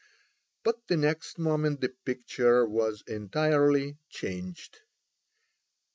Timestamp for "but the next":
0.63-1.37